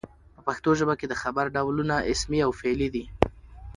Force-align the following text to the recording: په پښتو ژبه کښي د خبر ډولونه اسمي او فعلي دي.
په 0.35 0.39
پښتو 0.47 0.69
ژبه 0.79 0.93
کښي 0.99 1.07
د 1.09 1.13
خبر 1.21 1.45
ډولونه 1.55 1.95
اسمي 2.11 2.39
او 2.45 2.51
فعلي 2.59 2.89
دي. 2.95 3.05